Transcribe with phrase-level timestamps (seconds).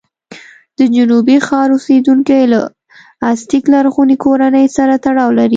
[0.77, 2.61] د جنوبي ښار اوسېدونکي له
[3.31, 5.49] ازتېک لرغونې کورنۍ سره تړاو لري.